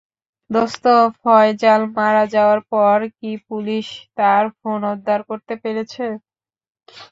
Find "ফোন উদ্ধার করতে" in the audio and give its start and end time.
4.57-5.53